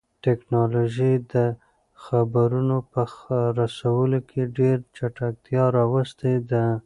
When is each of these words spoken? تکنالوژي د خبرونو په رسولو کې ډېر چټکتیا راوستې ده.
تکنالوژي 0.25 1.13
د 1.33 1.35
خبرونو 2.03 2.77
په 2.91 3.01
رسولو 3.59 4.19
کې 4.29 4.41
ډېر 4.57 4.77
چټکتیا 4.95 5.63
راوستې 5.77 6.33
ده. 6.49 6.65